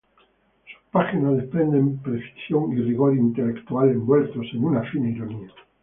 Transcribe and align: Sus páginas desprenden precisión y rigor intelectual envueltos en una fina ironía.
Sus 0.63 0.81
páginas 0.91 1.37
desprenden 1.37 1.99
precisión 1.99 2.75
y 2.75 2.81
rigor 2.81 3.15
intelectual 3.15 3.87
envueltos 3.89 4.47
en 4.51 4.63
una 4.63 4.81
fina 4.89 5.11
ironía. 5.11 5.49